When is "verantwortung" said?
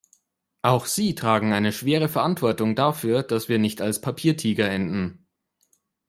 2.09-2.75